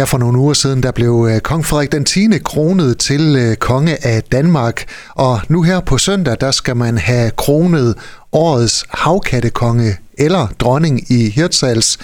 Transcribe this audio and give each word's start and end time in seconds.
Her 0.00 0.04
for 0.06 0.18
nogle 0.18 0.38
uger 0.38 0.54
siden, 0.54 0.82
der 0.82 0.92
blev 0.92 1.28
øh, 1.30 1.40
kong 1.40 1.66
Frederik 1.66 1.92
den 1.92 2.04
10. 2.04 2.28
kronet 2.44 2.98
til 2.98 3.36
øh, 3.36 3.56
konge 3.56 4.06
af 4.06 4.22
Danmark, 4.22 4.84
og 5.14 5.40
nu 5.48 5.62
her 5.62 5.80
på 5.80 5.98
søndag, 5.98 6.36
der 6.40 6.50
skal 6.50 6.76
man 6.76 6.98
have 6.98 7.30
kronet 7.30 7.94
årets 8.32 8.84
havkattekonge 8.88 9.96
eller 10.18 10.46
dronning 10.58 11.10
i 11.12 11.30
Hirtshals 11.30 11.98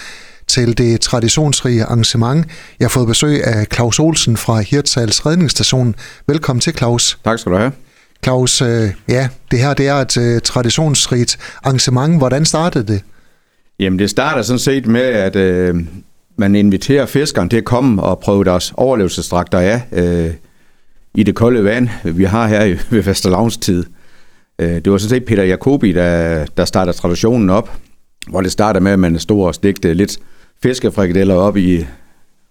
til 0.47 0.77
det 0.77 1.01
traditionsrige 1.01 1.83
arrangement. 1.83 2.45
Jeg 2.79 2.85
har 2.85 2.89
fået 2.89 3.07
besøg 3.07 3.43
af 3.43 3.65
Claus 3.73 3.99
Olsen 3.99 4.37
fra 4.37 4.59
Hirtshals 4.59 5.25
Redningsstation. 5.25 5.95
Velkommen 6.27 6.61
til, 6.61 6.73
Claus. 6.73 7.17
Tak 7.23 7.39
skal 7.39 7.51
du 7.51 7.57
have. 7.57 7.71
Claus, 8.23 8.61
øh, 8.61 8.89
ja, 9.07 9.29
det 9.51 9.59
her 9.59 9.73
det 9.73 9.87
er 9.87 9.95
et 9.95 10.43
traditionsrigt 10.43 11.37
arrangement. 11.63 12.17
Hvordan 12.17 12.45
startede 12.45 12.93
det? 12.93 13.01
Jamen, 13.79 13.99
det 13.99 14.09
starter 14.09 14.41
sådan 14.41 14.59
set 14.59 14.87
med, 14.87 15.01
at 15.01 15.35
øh, 15.35 15.75
man 16.37 16.55
inviterer 16.55 17.05
fiskeren 17.05 17.49
til 17.49 17.57
at 17.57 17.65
komme 17.65 18.03
og 18.03 18.19
prøve 18.19 18.43
deres 18.43 18.73
overlevelsesdragter 18.75 19.59
af 19.59 19.81
øh, 19.91 20.33
i 21.15 21.23
det 21.23 21.35
kolde 21.35 21.63
vand, 21.63 21.89
vi 22.03 22.23
har 22.23 22.47
her 22.47 22.63
i, 22.63 22.77
ved 22.89 23.03
fastelavnstid. 23.03 23.83
Øh, 24.59 24.69
det 24.69 24.91
var 24.91 24.97
sådan 24.97 25.09
set 25.09 25.25
Peter 25.25 25.43
Jacobi, 25.43 25.91
der, 25.91 26.45
der 26.45 26.65
starter 26.65 26.91
traditionen 26.91 27.49
op, 27.49 27.71
hvor 28.29 28.41
det 28.41 28.51
starter 28.51 28.79
med, 28.79 28.91
at 28.91 28.99
man 28.99 29.19
stod 29.19 29.45
og 29.45 29.55
stegte 29.55 29.93
lidt 29.93 30.17
fiskefrikadeller 30.63 31.35
op 31.35 31.57
i 31.57 31.85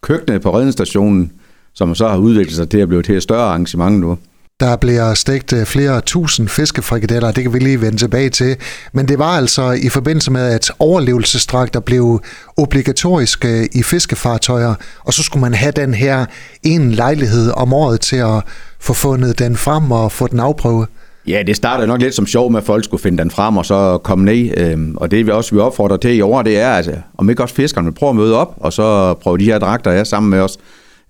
køkkenet 0.01 0.43
på 0.43 0.57
redningsstationen, 0.57 1.33
som 1.75 1.95
så 1.95 2.09
har 2.09 2.19
udviklet 2.19 2.57
sig 2.57 2.69
til 2.69 2.79
at 2.79 2.89
blive 2.89 3.17
et 3.17 3.23
større 3.23 3.45
arrangement 3.45 4.01
nu. 4.01 4.19
Der 4.61 4.77
bliver 4.77 5.15
stegt 5.15 5.53
øh, 5.53 5.65
flere 5.65 6.01
tusind 6.01 6.49
fiskefrikadeller, 6.49 7.33
det 7.33 7.43
kan 7.43 7.53
vi 7.53 7.59
lige 7.59 7.81
vende 7.81 7.97
tilbage 7.97 8.31
til. 8.31 8.57
Men 8.93 9.09
det 9.09 9.19
var 9.19 9.37
altså 9.37 9.71
i 9.71 9.89
forbindelse 9.89 10.31
med, 10.31 10.41
at 10.41 10.71
overlevelsesdragter 10.79 11.81
blev 11.81 12.21
obligatoriske 12.57 13.49
øh, 13.49 13.67
i 13.73 13.83
fiskefartøjer, 13.83 14.75
og 15.05 15.13
så 15.13 15.23
skulle 15.23 15.41
man 15.41 15.55
have 15.55 15.73
den 15.73 15.95
her 15.95 16.27
en 16.63 16.93
lejlighed 16.93 17.53
om 17.57 17.73
året 17.73 18.01
til 18.01 18.17
at 18.17 18.43
få 18.81 18.93
fundet 18.93 19.39
den 19.39 19.57
frem 19.57 19.91
og 19.91 20.13
få 20.13 20.27
den 20.27 20.41
afprøvet. 20.41 20.89
Ja, 21.27 21.43
det 21.47 21.57
startede 21.57 21.87
nok 21.87 22.01
lidt 22.01 22.15
som 22.15 22.27
sjov 22.27 22.51
med, 22.51 22.59
at 22.59 22.67
folk 22.67 22.85
skulle 22.85 23.03
finde 23.03 23.19
den 23.19 23.31
frem 23.31 23.57
og 23.57 23.67
så 23.67 23.99
komme 23.99 24.25
ned. 24.25 24.51
Øhm, 24.57 24.97
og 24.97 25.11
det 25.11 25.27
vi 25.27 25.31
også 25.31 25.55
vi 25.55 25.61
opfordrer 25.61 25.97
til 25.97 26.15
i 26.15 26.21
år, 26.21 26.43
det 26.43 26.59
er, 26.59 26.71
at 26.71 26.89
øh, 26.89 26.95
om 27.19 27.31
ikke 27.31 27.43
også 27.43 27.55
fiskerne 27.55 27.85
vil 27.85 27.95
prøve 27.95 28.11
at 28.11 28.17
møde 28.17 28.37
op, 28.37 28.55
og 28.57 28.73
så 28.73 29.15
prøve 29.15 29.39
de 29.39 29.45
her 29.45 29.59
dragter 29.59 29.91
af 29.91 30.07
sammen 30.07 30.31
med 30.31 30.41
os. 30.41 30.59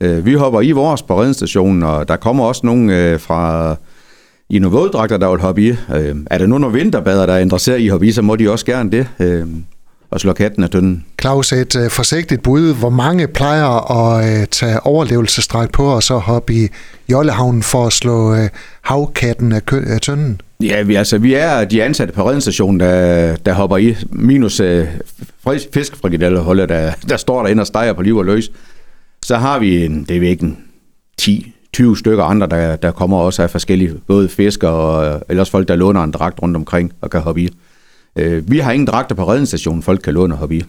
Øh, 0.01 0.27
vi 0.27 0.35
hopper 0.35 0.61
i 0.61 0.71
vores 0.71 1.03
på 1.03 1.21
redningsstationen, 1.21 1.83
og 1.83 2.09
der 2.09 2.17
kommer 2.17 2.45
også 2.45 2.61
nogen 2.65 2.91
øh, 2.91 3.21
fra 3.21 3.77
i 4.51 4.59
nogle 4.59 4.79
våddragter, 4.79 5.17
der 5.17 5.31
vil 5.31 5.41
hoppe 5.41 5.63
i. 5.63 5.69
Øh, 5.71 6.17
er 6.31 6.39
der 6.39 6.47
nogen 6.47 6.65
af 6.65 6.75
vinterbader, 6.75 7.27
der 7.27 7.33
er 7.33 7.39
interesseret 7.39 7.79
i 7.79 7.87
at 7.87 7.91
hoppe 7.91 8.07
i, 8.07 8.13
så 8.13 8.23
må 8.23 8.37
de 8.37 8.51
også 8.51 8.67
gerne 8.67 8.91
det. 8.91 9.07
og 10.11 10.21
slå 10.21 10.33
katten 10.33 10.63
af 10.63 10.71
tynden. 10.71 11.05
Claus, 11.21 11.53
et 11.53 11.77
uh, 11.77 11.91
forsigtigt 11.91 12.43
bud. 12.43 12.75
Hvor 12.75 12.91
mange 12.91 13.27
plejer 13.27 13.91
at 13.91 14.41
uh, 14.41 14.45
tage 14.51 14.81
overlevelsesdragt 14.81 15.73
på 15.73 15.87
og 15.87 16.03
så 16.03 16.19
hoppe 16.19 16.55
i 16.55 16.69
Jollehavnen 17.09 17.63
for 17.63 17.87
at 17.87 17.93
slå 17.93 18.33
uh, 18.33 18.39
havkatten 18.83 19.53
af, 19.53 19.67
kø- 19.67 19.85
af 19.87 20.01
tynden? 20.01 20.41
Ja, 20.63 20.83
vi, 20.83 20.95
altså, 20.95 21.19
vi 21.19 21.35
er 21.35 21.65
de 21.65 21.83
ansatte 21.83 22.15
på 22.15 22.27
redningsstationen, 22.27 22.81
der, 22.81 23.37
der 23.37 23.53
hopper 23.53 23.77
i, 23.77 23.97
minus 24.11 24.61
uh, 24.61 24.85
fiskefrikadeller, 25.75 26.67
der, 26.67 26.93
der 27.09 27.17
står 27.17 27.43
derinde 27.43 27.61
og 27.61 27.67
steger 27.67 27.93
på 27.93 28.03
liv 28.03 28.17
og 28.17 28.25
løs. 28.25 28.51
Så 29.27 29.37
har 29.37 29.59
vi 29.59 29.85
en, 29.85 30.05
det 30.05 30.17
er 30.17 30.31
ikke 30.31 30.45
en 30.45 30.59
10, 31.19 31.53
20 31.73 31.97
stykker 31.97 32.25
andre, 32.25 32.47
der, 32.47 32.77
der 32.77 32.91
kommer 32.91 33.17
også 33.17 33.43
af 33.43 33.51
forskellige, 33.51 33.95
både 34.07 34.29
fiskere 34.29 34.71
og 34.71 35.23
ellers 35.29 35.51
folk, 35.51 35.69
der 35.69 35.77
låner 35.77 36.03
en 36.03 36.11
dragt 36.11 36.43
rundt 36.43 36.57
omkring 36.57 36.93
og 37.01 37.11
kan 37.11 37.21
hoppe 37.21 37.41
i. 37.41 37.51
Øh, 38.17 38.51
vi 38.51 38.59
har 38.59 38.73
ingen 38.73 38.87
dragter 38.87 39.15
på 39.15 39.29
redningsstationen, 39.29 39.83
folk 39.83 40.01
kan 40.01 40.15
låne 40.15 40.35
og 40.35 40.39
hoppe 40.39 40.57
i. 40.57 40.65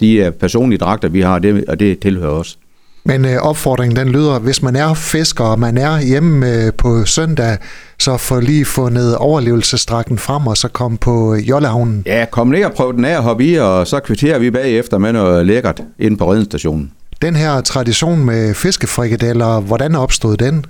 De 0.00 0.22
er 0.22 0.30
personlige 0.30 0.78
dragter, 0.78 1.08
vi 1.08 1.20
har, 1.20 1.38
det, 1.38 1.64
og 1.68 1.80
det 1.80 1.98
tilhører 1.98 2.30
os. 2.30 2.58
Men 3.04 3.24
øh, 3.24 3.36
opfordringen 3.42 3.96
den 3.96 4.08
lyder, 4.08 4.38
hvis 4.38 4.62
man 4.62 4.76
er 4.76 4.94
fisker, 4.94 5.44
og 5.44 5.58
man 5.58 5.78
er 5.78 6.00
hjemme 6.00 6.52
øh, 6.52 6.72
på 6.72 7.04
søndag, 7.04 7.58
så 7.98 8.16
få 8.16 8.40
lige 8.40 8.64
fundet 8.64 9.16
overlevelsesdragten 9.16 10.18
frem, 10.18 10.46
og 10.46 10.56
så 10.56 10.68
kom 10.68 10.96
på 10.96 11.34
Jollehavnen. 11.34 12.02
Ja, 12.06 12.26
kom 12.30 12.46
ned 12.46 12.64
og 12.64 12.72
prøv 12.72 12.92
den 12.92 13.04
af 13.04 13.16
at 13.16 13.22
hoppe 13.22 13.44
i, 13.44 13.54
og 13.54 13.86
så 13.86 14.00
kvitterer 14.00 14.38
vi 14.38 14.50
bagefter 14.50 14.98
med 14.98 15.12
noget 15.12 15.46
lækkert 15.46 15.82
ind 15.98 16.18
på 16.18 16.30
redningsstationen. 16.30 16.92
Den 17.22 17.36
her 17.36 17.60
tradition 17.60 18.24
med 18.24 18.54
fiskefrikadeller, 18.54 19.60
hvordan 19.60 19.94
opstod 19.94 20.36
den? 20.36 20.66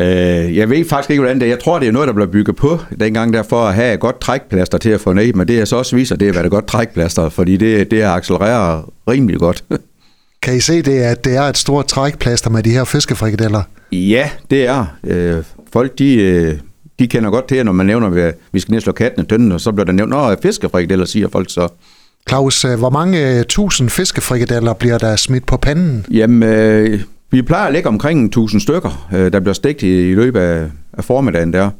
Øh, 0.00 0.56
jeg 0.56 0.70
ved 0.70 0.84
faktisk 0.88 1.10
ikke, 1.10 1.20
hvordan 1.20 1.40
det 1.40 1.46
er. 1.46 1.50
Jeg 1.50 1.60
tror, 1.60 1.78
det 1.78 1.88
er 1.88 1.92
noget, 1.92 2.08
der 2.08 2.14
blev 2.14 2.28
bygget 2.28 2.56
på 2.56 2.78
dengang 3.00 3.32
der 3.32 3.42
for 3.42 3.64
at 3.64 3.74
have 3.74 3.94
et 3.94 4.00
godt 4.00 4.20
trækplaster 4.20 4.78
til 4.78 4.90
at 4.90 5.00
få 5.00 5.12
ned, 5.12 5.32
men 5.32 5.48
det 5.48 5.60
er 5.60 5.64
så 5.64 5.76
også 5.76 5.96
viser, 5.96 6.16
det 6.16 6.28
er 6.28 6.32
været 6.32 6.44
et 6.44 6.50
godt 6.50 6.66
trækplaster, 6.66 7.28
fordi 7.28 7.56
det, 7.56 7.90
det 7.90 8.04
har 8.04 8.14
accelereret 8.14 8.84
rimelig 9.08 9.38
godt. 9.38 9.64
kan 10.42 10.56
I 10.56 10.60
se 10.60 10.82
det, 10.82 10.98
at 10.98 11.24
det 11.24 11.36
er 11.36 11.42
et 11.42 11.58
stort 11.58 11.86
trækplaster 11.86 12.50
med 12.50 12.62
de 12.62 12.70
her 12.70 12.84
fiskefrikadeller? 12.84 13.62
Ja, 13.92 14.30
det 14.50 14.66
er. 14.66 14.86
Øh, 15.04 15.44
folk, 15.72 15.98
de, 15.98 16.14
øh, 16.14 16.58
de 16.98 17.08
kender 17.08 17.30
godt 17.30 17.48
til, 17.48 17.64
når 17.64 17.72
man 17.72 17.86
nævner, 17.86 18.26
at 18.26 18.34
vi 18.52 18.60
skal 18.60 18.72
ned 18.72 18.78
og 18.78 18.82
slå 18.82 18.92
katten 18.92 19.24
i 19.24 19.26
tønden, 19.26 19.52
og 19.52 19.60
så 19.60 19.72
bliver 19.72 19.84
der 19.84 19.92
nævnt, 19.92 20.14
at 20.14 20.38
fiskefrikadeller, 20.42 21.04
siger 21.04 21.28
folk 21.28 21.50
så. 21.50 21.68
Claus, 22.28 22.64
øh, 22.64 22.78
hvor 22.78 22.90
mange 22.90 23.38
øh, 23.38 23.44
tusind 23.44 23.90
fiskefrikadeller 23.90 24.72
bliver 24.72 24.98
der 24.98 25.16
smidt 25.16 25.46
på 25.46 25.56
panden? 25.56 26.06
Jamen, 26.10 26.42
øh, 26.42 27.00
vi 27.30 27.42
plejer 27.42 27.66
at 27.66 27.72
lægge 27.72 27.88
omkring 27.88 28.24
1000 28.24 28.60
stykker, 28.60 29.08
øh, 29.14 29.32
der 29.32 29.40
bliver 29.40 29.54
stegt 29.54 29.82
i, 29.82 30.10
i 30.10 30.14
løbet 30.14 30.40
af, 30.40 30.66
af 30.92 31.04
formiddagen 31.04 31.52
der, 31.52 31.70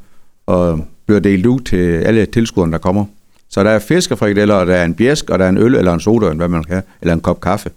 og 0.47 0.87
bliver 1.06 1.21
delt 1.21 1.47
ud 1.47 1.60
til 1.60 1.97
alle 1.97 2.27
tilskuerne, 2.27 2.72
der 2.72 2.78
kommer. 2.78 3.05
Så 3.50 3.65
der 3.65 3.71
er 3.71 3.78
fiskefrikadeller, 3.78 4.55
og 4.55 4.66
der 4.66 4.75
er 4.75 4.84
en 4.84 4.94
bjæsk, 4.94 5.31
og 5.31 5.38
der 5.38 5.44
er 5.44 5.49
en 5.49 5.59
øl 5.59 5.75
eller 5.75 5.93
en 5.93 6.00
soda, 6.00 6.32
hvad 6.32 6.49
man 6.49 6.65
kan, 6.65 6.82
eller 7.00 7.15
en 7.15 7.21
kop 7.21 7.41
kaffe. 7.41 7.71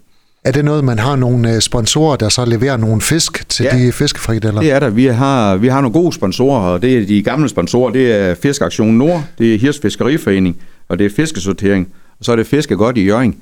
Er 0.44 0.52
det 0.52 0.64
noget, 0.64 0.84
man 0.84 0.98
har 0.98 1.16
nogle 1.16 1.54
øh, 1.54 1.60
sponsorer, 1.60 2.16
der 2.16 2.28
så 2.28 2.44
leverer 2.44 2.76
nogle 2.76 3.00
fisk 3.00 3.48
til 3.48 3.68
ja, 3.72 3.78
de 3.78 3.92
fiskefrikadeller? 3.92 4.60
det 4.60 4.72
er 4.72 4.80
der. 4.80 4.90
Vi 4.90 5.06
har, 5.06 5.56
vi 5.56 5.68
har 5.68 5.80
nogle 5.80 5.92
gode 5.92 6.12
sponsorer, 6.12 6.60
og 6.60 6.82
det 6.82 6.98
er 6.98 7.06
de 7.06 7.22
gamle 7.22 7.48
sponsorer. 7.48 7.92
Det 7.92 8.12
er 8.12 8.34
Fiskaktion 8.34 8.94
Nord, 8.94 9.24
det 9.38 9.54
er 9.54 9.58
Hirs 9.58 9.78
Fiskeriforening, 9.78 10.56
og 10.88 10.98
det 10.98 11.06
er 11.06 11.10
Fiskesortering 11.16 11.88
og 12.18 12.24
så 12.24 12.32
er 12.32 12.36
det 12.36 12.46
fiske 12.46 12.76
godt 12.76 12.98
i 12.98 13.04
Jørgen. 13.04 13.36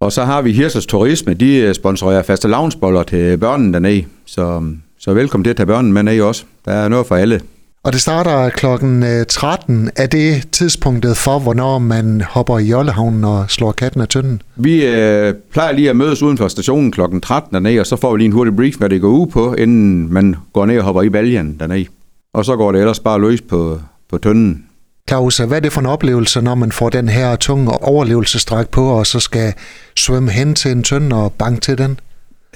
Og 0.00 0.12
så 0.12 0.24
har 0.24 0.42
vi 0.42 0.52
Hirsers 0.52 0.86
Turisme, 0.86 1.34
de 1.34 1.56
øh, 1.56 1.74
sponsorerer 1.74 2.22
faste 2.22 2.48
lavnsboller 2.48 3.02
til 3.02 3.38
børnene 3.38 3.72
dernede. 3.72 4.04
Så, 4.26 4.62
så 4.98 5.14
velkommen 5.14 5.44
til 5.44 5.50
at 5.50 5.56
tage 5.56 5.66
børnene 5.66 5.94
med 5.94 6.02
ned 6.02 6.20
også. 6.20 6.44
Der 6.64 6.72
er 6.72 6.88
noget 6.88 7.06
for 7.06 7.16
alle. 7.16 7.40
Og 7.84 7.92
det 7.92 8.00
starter 8.00 8.50
klokken 8.50 9.24
13. 9.28 9.84
Øh, 9.84 9.90
er 9.96 10.06
det 10.06 10.48
tidspunktet 10.52 11.16
for, 11.16 11.38
hvornår 11.38 11.78
man 11.78 12.20
hopper 12.20 12.58
i 12.58 12.64
Jollehavnen 12.64 13.24
og 13.24 13.50
slår 13.50 13.72
katten 13.72 14.00
af 14.00 14.08
tynden? 14.08 14.42
Vi 14.56 14.86
øh, 14.86 15.34
plejer 15.52 15.72
lige 15.72 15.90
at 15.90 15.96
mødes 15.96 16.22
uden 16.22 16.38
for 16.38 16.48
stationen 16.48 16.92
klokken 16.92 17.20
13 17.20 17.54
dernede, 17.54 17.80
og 17.80 17.86
så 17.86 17.96
får 17.96 18.12
vi 18.12 18.18
lige 18.18 18.26
en 18.26 18.32
hurtig 18.32 18.56
brief, 18.56 18.76
hvad 18.76 18.88
det 18.90 19.00
går 19.00 19.08
ud 19.08 19.26
på, 19.26 19.54
inden 19.54 20.12
man 20.12 20.36
går 20.52 20.66
ned 20.66 20.78
og 20.78 20.84
hopper 20.84 21.02
i 21.02 21.08
baljen 21.08 21.56
dernede. 21.60 21.86
Og 22.34 22.44
så 22.44 22.56
går 22.56 22.72
det 22.72 22.80
ellers 22.80 23.00
bare 23.00 23.20
løs 23.20 23.40
på, 23.40 23.80
på 24.10 24.18
tynden. 24.18 24.64
Claus, 25.08 25.36
hvad 25.36 25.56
er 25.56 25.60
det 25.60 25.72
for 25.72 25.80
en 25.80 25.86
oplevelse, 25.86 26.40
når 26.40 26.54
man 26.54 26.72
får 26.72 26.90
den 26.90 27.08
her 27.08 27.36
tunge 27.36 27.70
overlevelsesdragt 27.70 28.70
på, 28.70 28.86
og 28.86 29.06
så 29.06 29.20
skal 29.20 29.52
svømme 29.96 30.30
hen 30.30 30.54
til 30.54 30.70
en 30.70 30.82
tynd 30.82 31.12
og 31.12 31.32
banke 31.32 31.60
til 31.60 31.78
den? 31.78 32.00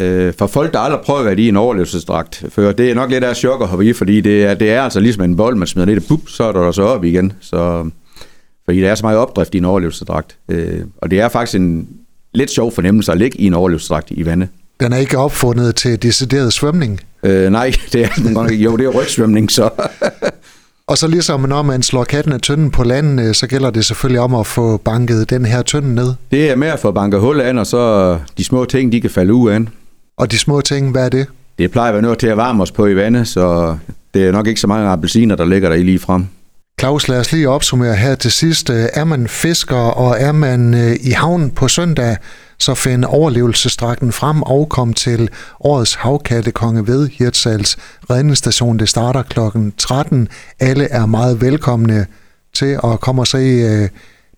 Øh, 0.00 0.34
for 0.38 0.46
folk, 0.46 0.72
der 0.72 0.78
aldrig 0.78 1.00
prøver 1.04 1.20
at 1.20 1.26
være 1.26 1.38
i 1.38 1.48
en 1.48 1.56
overlevelsesdragt 1.56 2.44
før, 2.48 2.72
det 2.72 2.90
er 2.90 2.94
nok 2.94 3.10
lidt 3.10 3.24
af 3.24 3.36
chok 3.36 3.62
at 3.62 3.68
hoppe 3.68 3.84
i, 3.84 3.92
fordi 3.92 4.20
det 4.20 4.44
er, 4.44 4.54
det 4.54 4.70
er 4.70 4.82
altså 4.82 5.00
ligesom 5.00 5.22
en 5.22 5.36
bold, 5.36 5.56
man 5.56 5.68
smider 5.68 5.86
ned, 5.86 6.10
og 6.10 6.20
så 6.26 6.44
er 6.44 6.52
der 6.52 6.72
så 6.72 6.82
op 6.82 7.04
igen. 7.04 7.32
Så, 7.40 7.90
fordi 8.64 8.80
der 8.80 8.90
er 8.90 8.94
så 8.94 9.06
meget 9.06 9.18
opdrift 9.18 9.54
i 9.54 9.58
en 9.58 9.64
overlevelsesdragt. 9.64 10.36
Øh, 10.48 10.80
og 10.96 11.10
det 11.10 11.20
er 11.20 11.28
faktisk 11.28 11.56
en 11.56 11.88
lidt 12.34 12.50
sjov 12.50 12.72
fornemmelse 12.72 13.12
at 13.12 13.18
ligge 13.18 13.40
i 13.40 13.46
en 13.46 13.54
overlevelsesdragt 13.54 14.10
i 14.10 14.26
vandet. 14.26 14.48
Den 14.80 14.92
er 14.92 14.96
ikke 14.96 15.18
opfundet 15.18 15.76
til 15.76 16.02
decideret 16.02 16.52
svømning? 16.52 17.00
Øh, 17.22 17.50
nej, 17.50 17.72
det 17.92 18.04
er 18.04 18.08
den 18.08 18.34
godt 18.34 18.52
Jo, 18.52 18.76
det 18.76 18.86
er 18.86 18.90
rygsvømning, 18.90 19.50
så... 19.50 19.70
Og 20.88 20.98
så 20.98 21.08
ligesom 21.08 21.40
når 21.40 21.62
man 21.62 21.82
slår 21.82 22.04
katten 22.04 22.32
af 22.32 22.40
tynden 22.40 22.70
på 22.70 22.84
landet, 22.84 23.28
øh, 23.28 23.34
så 23.34 23.46
gælder 23.46 23.70
det 23.70 23.84
selvfølgelig 23.84 24.20
om 24.20 24.34
at 24.34 24.46
få 24.46 24.76
banket 24.76 25.30
den 25.30 25.44
her 25.44 25.62
tynde 25.62 25.94
ned. 25.94 26.14
Det 26.30 26.50
er 26.50 26.56
med 26.56 26.68
at 26.68 26.78
få 26.78 26.92
banket 26.92 27.20
hul 27.20 27.40
an, 27.40 27.58
og 27.58 27.66
så 27.66 28.18
de 28.38 28.44
små 28.44 28.64
ting, 28.64 28.92
de 28.92 29.00
kan 29.00 29.10
falde 29.10 29.34
ud 29.34 29.50
af. 29.50 29.60
Og 30.18 30.30
de 30.32 30.38
små 30.38 30.60
ting, 30.60 30.90
hvad 30.90 31.04
er 31.04 31.08
det? 31.08 31.26
Det 31.58 31.70
plejer 31.70 31.88
at 31.88 31.94
være 31.94 32.02
noget 32.02 32.18
til 32.18 32.26
at 32.26 32.36
varme 32.36 32.62
os 32.62 32.72
på 32.72 32.86
i 32.86 32.96
vandet, 32.96 33.28
så 33.28 33.76
det 34.14 34.26
er 34.26 34.32
nok 34.32 34.46
ikke 34.46 34.60
så 34.60 34.66
mange 34.66 34.88
appelsiner, 34.88 35.36
der 35.36 35.44
ligger 35.44 35.68
der 35.68 35.76
i 35.76 35.82
lige 35.82 35.98
frem. 35.98 36.26
Claus, 36.80 37.08
lad 37.08 37.18
os 37.18 37.32
lige 37.32 37.48
opsummere 37.48 37.94
her 37.94 38.14
til 38.14 38.32
sidst. 38.32 38.70
Er 38.70 39.04
man 39.04 39.28
fisker, 39.28 39.76
og 39.76 40.16
er 40.18 40.32
man 40.32 40.74
øh, 40.74 40.96
i 41.00 41.10
havnen 41.10 41.50
på 41.50 41.68
søndag, 41.68 42.16
så 42.58 42.74
find 42.74 43.04
overlevelsesdragten 43.04 44.12
frem 44.12 44.42
og 44.42 44.68
kom 44.68 44.94
til 44.94 45.28
årets 45.60 45.94
havkattekonge 45.94 46.86
ved 46.86 47.08
Hirtshals 47.08 47.76
redningsstation. 48.10 48.78
Det 48.78 48.88
starter 48.88 49.22
kl. 49.22 49.40
13. 49.78 50.28
Alle 50.60 50.84
er 50.90 51.06
meget 51.06 51.40
velkomne 51.40 52.06
til 52.54 52.80
at 52.84 53.00
komme 53.00 53.22
og 53.22 53.26
se 53.26 53.38
øh, 53.38 53.88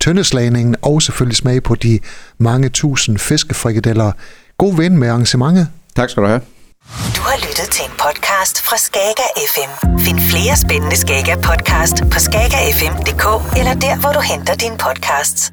tøndeslagningen 0.01 0.77
og 0.83 1.03
selvfølgelig 1.03 1.37
smage 1.37 1.61
på 1.61 1.75
de 1.75 1.99
mange 2.39 2.69
tusind 2.69 3.19
fiskefrikadeller. 3.19 4.13
God 4.59 4.77
vind 4.77 4.95
med 4.95 5.09
arrangementet. 5.09 5.69
Tak 5.97 6.11
skal 6.11 6.23
du 6.23 6.29
have. 6.29 6.41
Du 7.17 7.21
har 7.21 7.37
lyttet 7.37 7.69
til 7.71 7.85
en 7.85 7.93
podcast 7.99 8.63
fra 8.63 8.77
Skager 8.77 9.31
FM. 9.53 9.99
Find 9.99 10.21
flere 10.21 10.57
spændende 10.57 10.97
Skager 10.97 11.37
podcast 11.37 11.97
på 12.13 12.19
skagerfm.dk 12.19 13.57
eller 13.59 13.75
der, 13.75 14.01
hvor 14.01 14.13
du 14.13 14.21
henter 14.21 14.55
dine 14.55 14.79
podcasts. 14.79 15.53